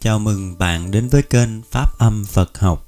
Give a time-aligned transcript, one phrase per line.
[0.00, 2.86] Chào mừng bạn đến với kênh Pháp Âm Phật Học.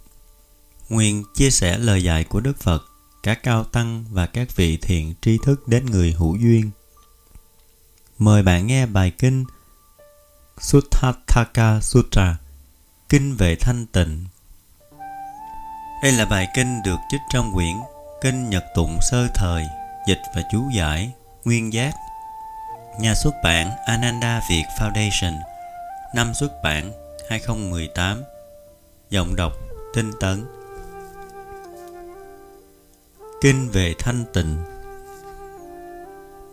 [0.88, 2.82] Nguyện chia sẻ lời dạy của Đức Phật,
[3.22, 6.70] các cao tăng và các vị thiện tri thức đến người hữu duyên.
[8.18, 9.44] Mời bạn nghe bài kinh
[10.58, 12.36] Sutthataka Sutra,
[13.08, 14.26] Kinh về thanh tịnh.
[16.02, 17.76] Đây là bài kinh được trích trong quyển
[18.22, 19.64] Kinh Nhật Tụng Sơ Thời,
[20.08, 21.12] dịch và chú giải,
[21.44, 21.94] nguyên giác.
[23.00, 25.40] Nhà xuất bản Ananda Việt Foundation–
[26.12, 26.92] Năm xuất bản
[27.30, 28.22] 2018
[29.10, 29.52] Giọng đọc
[29.94, 30.44] Tinh Tấn
[33.40, 34.56] Kinh về thanh tịnh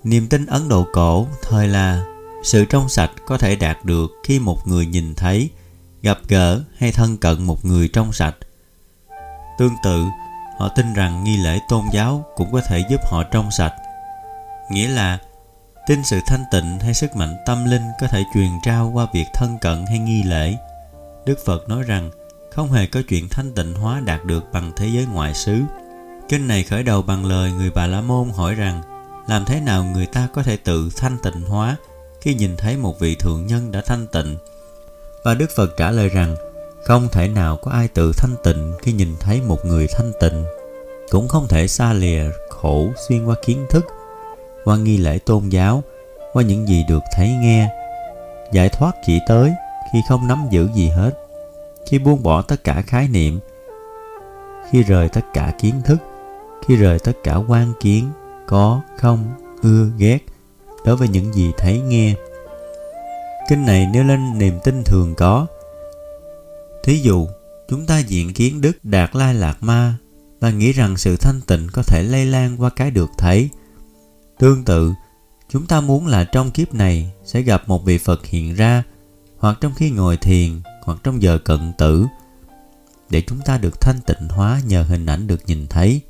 [0.04, 2.04] Niềm tin Ấn Độ cổ thời là
[2.44, 5.50] sự trong sạch có thể đạt được khi một người nhìn thấy,
[6.02, 8.36] gặp gỡ hay thân cận một người trong sạch.
[9.58, 10.04] Tương tự,
[10.60, 13.74] họ tin rằng nghi lễ tôn giáo cũng có thể giúp họ trong sạch.
[14.72, 15.20] Nghĩa là
[15.88, 19.26] Tin sự thanh tịnh hay sức mạnh tâm linh có thể truyền trao qua việc
[19.34, 20.58] thân cận hay nghi lễ.
[21.28, 22.12] Đức Phật nói rằng
[22.52, 25.62] không hề có chuyện thanh tịnh hóa đạt được bằng thế giới ngoại xứ.
[26.30, 28.82] Kinh này khởi đầu bằng lời người Bà La Môn hỏi rằng
[29.28, 31.76] làm thế nào người ta có thể tự thanh tịnh hóa
[32.22, 34.38] khi nhìn thấy một vị thượng nhân đã thanh tịnh.
[35.24, 36.36] Và Đức Phật trả lời rằng
[36.84, 40.46] không thể nào có ai tự thanh tịnh khi nhìn thấy một người thanh tịnh.
[41.10, 43.86] Cũng không thể xa lìa khổ xuyên qua kiến thức
[44.64, 45.84] qua nghi lễ tôn giáo,
[46.34, 47.70] qua những gì được thấy nghe.
[48.52, 49.54] Giải thoát chỉ tới
[49.94, 51.12] khi không nắm giữ gì hết,
[51.90, 53.40] khi buông bỏ tất cả khái niệm,
[54.72, 55.98] khi rời tất cả kiến thức,
[56.68, 58.10] khi rời tất cả quan kiến,
[58.48, 60.20] có, không, ưa, ghét
[60.86, 62.16] đối với những gì thấy nghe.
[63.50, 65.48] Kinh này nêu lên niềm tin thường có.
[66.84, 67.28] Thí dụ,
[67.70, 69.94] chúng ta diện kiến Đức Đạt Lai Lạc Ma
[70.40, 73.50] và nghĩ rằng sự thanh tịnh có thể lây lan qua cái được thấy–
[74.40, 74.94] Tương tự,
[75.50, 78.84] chúng ta muốn là trong kiếp này sẽ gặp một vị Phật hiện ra
[79.40, 82.06] hoặc trong khi ngồi thiền hoặc trong giờ cận tử
[83.10, 86.02] để chúng ta được thanh tịnh hóa nhờ hình ảnh được nhìn thấy.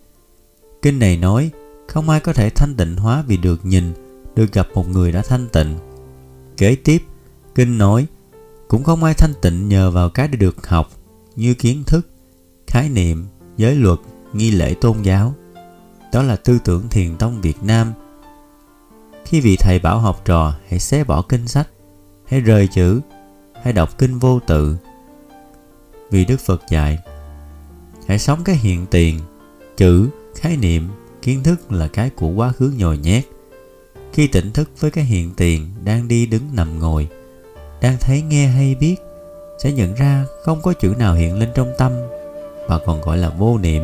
[0.81, 1.51] Kinh này nói
[1.87, 3.93] không ai có thể thanh tịnh hóa vì được nhìn,
[4.35, 5.77] được gặp một người đã thanh tịnh.
[6.57, 7.03] Kế tiếp,
[7.55, 8.07] Kinh nói
[8.67, 10.89] cũng không ai thanh tịnh nhờ vào cái để được học
[11.35, 12.07] như kiến thức,
[12.67, 13.27] khái niệm,
[13.57, 13.99] giới luật,
[14.33, 15.35] nghi lễ tôn giáo.
[16.13, 17.93] Đó là tư tưởng thiền tông Việt Nam–
[19.27, 21.67] khi vị thầy bảo học trò hãy xé bỏ kinh sách,
[22.27, 23.01] hãy rời chữ,
[23.63, 24.77] hãy đọc kinh vô tự.
[26.11, 26.99] Vì Đức Phật dạy,
[28.07, 29.19] hãy sống cái hiện tiền,
[29.77, 30.89] chữ, khái niệm,
[31.21, 33.23] kiến thức là cái của quá khứ nhồi nhét.
[34.13, 37.07] Khi tỉnh thức với cái hiện tiền đang đi đứng nằm ngồi,
[37.81, 38.95] đang thấy nghe hay biết,
[39.63, 41.91] sẽ nhận ra không có chữ nào hiện lên trong tâm
[42.67, 43.83] và còn gọi là vô niệm.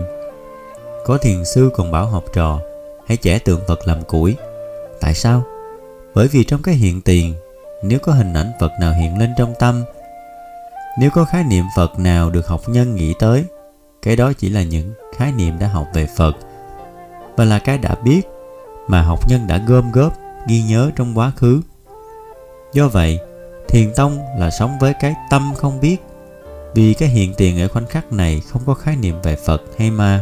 [1.05, 2.59] Có thiền sư còn bảo học trò
[3.07, 4.35] hãy trẻ tượng Phật làm củi
[5.03, 5.43] Tại sao?
[6.15, 7.33] Bởi vì trong cái hiện tiền,
[7.83, 9.83] nếu có hình ảnh Phật nào hiện lên trong tâm,
[10.99, 13.45] nếu có khái niệm Phật nào được học nhân nghĩ tới,
[14.01, 16.35] cái đó chỉ là những khái niệm đã học về Phật
[17.37, 18.21] và là cái đã biết
[18.87, 20.17] mà học nhân đã gom góp,
[20.47, 21.61] ghi nhớ trong quá khứ.
[22.73, 23.19] Do vậy,
[23.67, 25.97] thiền tông là sống với cái tâm không biết
[26.75, 29.91] vì cái hiện tiền ở khoảnh khắc này không có khái niệm về Phật hay
[29.91, 30.21] ma.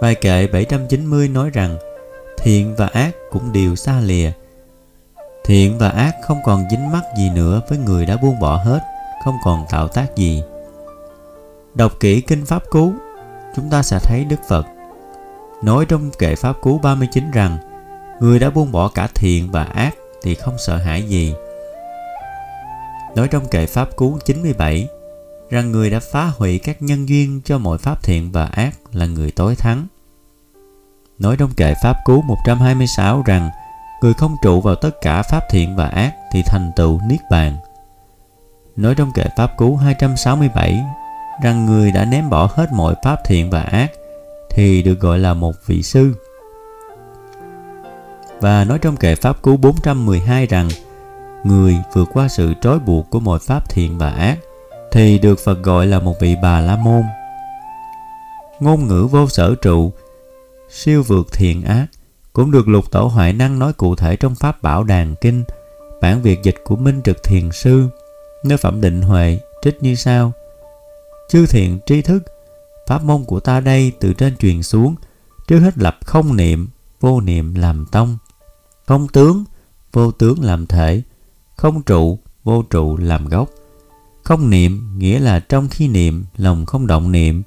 [0.00, 1.76] Bài kệ 790 nói rằng
[2.38, 4.30] thiện và ác cũng đều xa lìa
[5.46, 8.80] thiện và ác không còn dính mắc gì nữa với người đã buông bỏ hết,
[9.24, 10.42] không còn tạo tác gì.
[11.74, 12.92] Đọc kỹ kinh pháp cú,
[13.56, 14.66] chúng ta sẽ thấy đức phật
[15.62, 17.58] nói trong kệ pháp cú 39 rằng,
[18.20, 21.34] người đã buông bỏ cả thiện và ác thì không sợ hãi gì.
[23.14, 24.88] Nói trong kệ pháp cú 97
[25.50, 29.06] rằng, người đã phá hủy các nhân duyên cho mọi pháp thiện và ác là
[29.06, 29.86] người tối thắng.
[31.18, 33.50] Nói trong kệ Pháp Cú 126 rằng
[34.00, 37.56] người không trụ vào tất cả pháp thiện và ác thì thành tựu Niết Bàn.
[38.76, 40.84] Nói trong kệ Pháp Cú 267
[41.42, 43.92] rằng người đã ném bỏ hết mọi pháp thiện và ác
[44.50, 46.14] thì được gọi là một vị sư.
[48.40, 50.68] Và nói trong kệ Pháp Cú 412 rằng
[51.44, 54.38] người vượt qua sự trói buộc của mọi pháp thiện và ác
[54.92, 57.02] thì được Phật gọi là một vị bà la môn.
[58.60, 59.92] Ngôn ngữ vô sở trụ,
[60.70, 61.86] siêu vượt thiện ác
[62.36, 65.44] cũng được lục tổ hoại năng nói cụ thể trong pháp bảo đàn kinh,
[66.00, 67.88] bản việt dịch của minh trực thiền sư.
[68.44, 70.32] Nơi phẩm định huệ trích như sau.
[71.28, 72.24] Chư thiện tri thức,
[72.86, 74.94] pháp môn của ta đây từ trên truyền xuống,
[75.48, 76.68] trước hết lập không niệm,
[77.00, 78.18] vô niệm làm tông.
[78.86, 79.44] Không tướng,
[79.92, 81.02] vô tướng làm thể.
[81.56, 83.50] Không trụ, vô trụ làm gốc.
[84.22, 87.42] Không niệm, nghĩa là trong khi niệm, lòng không động niệm.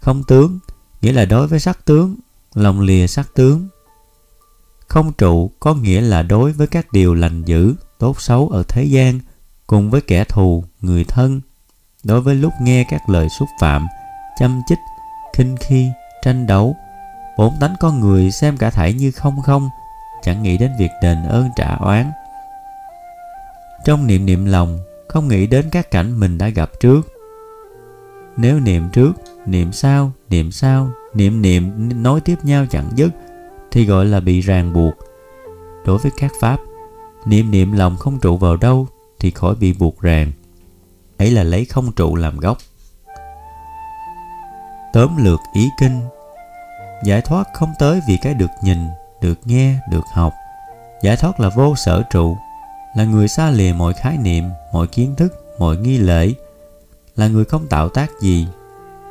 [0.00, 0.58] Không tướng,
[1.02, 2.16] nghĩa là đối với sắc tướng,
[2.54, 3.68] lòng lìa sắc tướng.
[4.88, 8.84] Không trụ có nghĩa là đối với các điều lành dữ, tốt xấu ở thế
[8.84, 9.20] gian,
[9.66, 11.40] cùng với kẻ thù, người thân.
[12.04, 13.86] Đối với lúc nghe các lời xúc phạm,
[14.40, 14.78] chăm chích,
[15.36, 15.88] khinh khi,
[16.22, 16.76] tranh đấu,
[17.38, 19.68] bổn tánh con người xem cả thảy như không không,
[20.22, 22.12] chẳng nghĩ đến việc đền ơn trả oán.
[23.84, 27.00] Trong niệm niệm lòng, không nghĩ đến các cảnh mình đã gặp trước.
[28.36, 29.12] Nếu niệm trước,
[29.46, 33.10] niệm sau, niệm sau, niệm niệm nối tiếp nhau chẳng dứt,
[33.70, 34.94] thì gọi là bị ràng buộc.
[35.86, 36.60] Đối với các pháp,
[37.26, 38.88] niệm niệm lòng không trụ vào đâu
[39.20, 40.32] thì khỏi bị buộc ràng.
[41.18, 42.58] Ấy là lấy không trụ làm gốc.
[44.92, 46.00] Tóm lược ý kinh
[47.02, 48.78] Giải thoát không tới vì cái được nhìn,
[49.20, 50.34] được nghe, được học.
[51.02, 52.36] Giải thoát là vô sở trụ,
[52.96, 56.34] là người xa lìa mọi khái niệm, mọi kiến thức, mọi nghi lễ,
[57.16, 58.48] là người không tạo tác gì,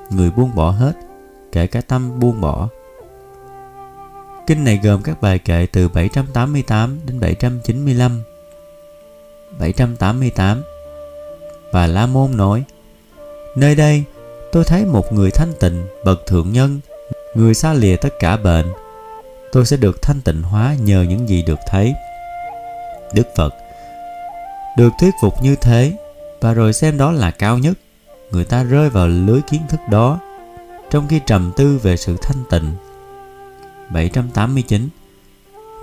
[0.10, 0.94] người buông bỏ hết,
[1.51, 2.68] kể cả tâm buông bỏ.
[4.47, 8.23] Kinh này gồm các bài kệ từ 788 đến 795.
[9.59, 10.63] 788
[11.71, 12.63] Và La Môn nói
[13.55, 14.03] Nơi đây
[14.51, 16.79] tôi thấy một người thanh tịnh, bậc thượng nhân,
[17.35, 18.65] người xa lìa tất cả bệnh.
[19.51, 21.93] Tôi sẽ được thanh tịnh hóa nhờ những gì được thấy.
[23.13, 23.53] Đức Phật
[24.77, 25.93] Được thuyết phục như thế
[26.41, 27.73] và rồi xem đó là cao nhất,
[28.31, 30.19] người ta rơi vào lưới kiến thức đó
[30.89, 32.71] trong khi trầm tư về sự thanh tịnh
[33.92, 34.89] 789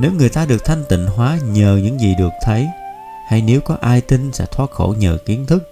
[0.01, 2.67] Nếu người ta được thanh tịnh hóa nhờ những gì được thấy,
[3.29, 5.71] hay nếu có ai tin sẽ thoát khổ nhờ kiến thức,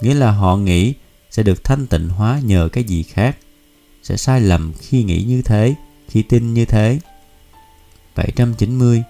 [0.00, 0.94] nghĩa là họ nghĩ
[1.30, 3.36] sẽ được thanh tịnh hóa nhờ cái gì khác,
[4.02, 5.74] sẽ sai lầm khi nghĩ như thế,
[6.08, 6.98] khi tin như thế.
[8.16, 9.02] 790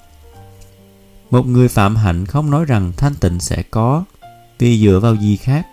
[1.30, 4.04] Một người phạm hạnh không nói rằng thanh tịnh sẽ có
[4.58, 5.66] vì dựa vào gì khác,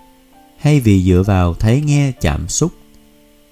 [0.58, 2.72] hay vì dựa vào thấy nghe chạm xúc,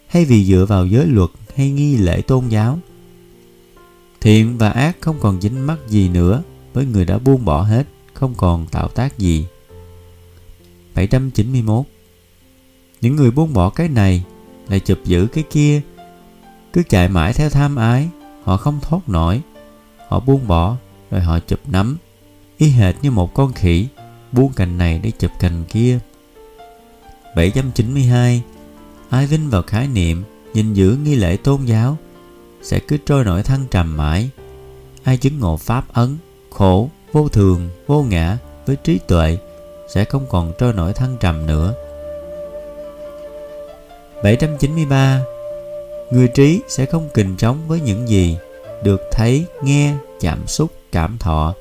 [0.08, 2.80] hay vì dựa vào giới luật hay nghi lễ tôn giáo
[4.24, 6.44] thiện và ác không còn dính mắc gì nữa,
[6.74, 9.46] với người đã buông bỏ hết, không còn tạo tác gì.
[10.96, 11.86] 791
[13.02, 14.24] những người buông bỏ cái này,
[14.70, 15.82] lại chụp giữ cái kia,
[16.74, 18.10] cứ chạy mãi theo tham ái,
[18.44, 19.42] họ không thoát nổi.
[20.08, 20.78] Họ buông bỏ,
[21.12, 21.98] rồi họ chụp nắm.
[22.58, 23.88] Y hệt như một con khỉ,
[24.32, 26.00] buông cành này để chụp cành kia.
[27.36, 28.44] 792
[29.10, 30.24] ai vinh vào khái niệm
[30.54, 31.98] nhìn giữ nghi lễ tôn giáo?
[32.64, 34.30] Sẽ cứ trôi nổi thăng trầm mãi
[35.04, 36.18] ai chứng ngộ pháp ấn
[36.50, 39.38] khổ vô thường vô ngã với trí tuệ
[39.88, 41.74] sẽ không còn trôi nổi thăng trầm nữa
[44.24, 45.24] 793
[46.14, 48.38] Người trí sẽ không kình trống với những gì
[48.84, 51.54] được thấy, nghe, chạm xúc, cảm thọ.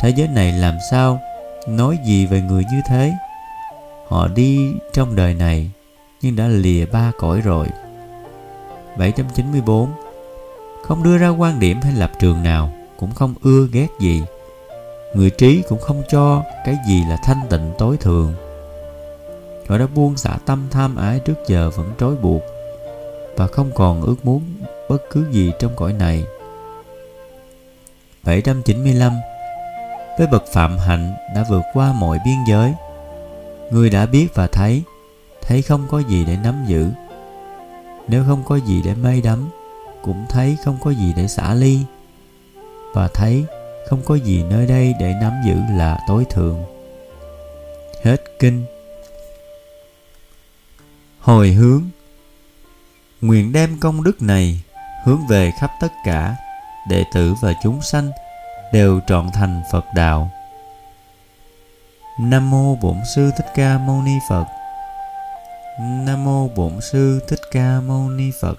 [0.00, 1.20] Thế giới này làm sao
[1.68, 3.12] nói gì về người như thế?
[4.08, 5.70] Họ đi trong đời này
[6.22, 7.66] nhưng đã lìa ba cõi rồi.
[8.98, 9.88] 794
[10.82, 14.22] không đưa ra quan điểm hay lập trường nào, cũng không ưa ghét gì.
[15.14, 18.34] Người trí cũng không cho cái gì là thanh tịnh tối thượng.
[19.68, 22.42] Họ đã buông xả tâm tham ái trước giờ vẫn trói buộc
[23.36, 24.42] và không còn ước muốn
[24.88, 26.24] bất cứ gì trong cõi này.
[28.24, 29.12] 795
[30.18, 32.72] Với bậc phạm hạnh đã vượt qua mọi biên giới,
[33.70, 34.82] người đã biết và thấy
[35.42, 36.90] thấy không có gì để nắm giữ
[38.08, 39.48] nếu không có gì để mây đắm
[40.02, 41.84] cũng thấy không có gì để xả ly
[42.94, 43.44] và thấy
[43.88, 46.64] không có gì nơi đây để nắm giữ là tối thượng.
[48.04, 48.64] Hết kinh.
[51.20, 51.82] Hồi hướng.
[53.20, 54.60] Nguyện đem công đức này
[55.04, 56.36] hướng về khắp tất cả
[56.88, 58.10] đệ tử và chúng sanh
[58.72, 60.30] đều trọn thành phật đạo.
[62.20, 64.44] Nam mô bổn sư thích ca mâu ni phật.
[65.80, 68.58] Nam mô Bổn sư Thích Ca Mâu Ni Phật.